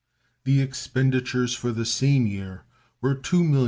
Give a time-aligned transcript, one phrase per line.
[0.45, 2.63] The expenditures for the same year
[3.01, 3.59] were $2,755,623.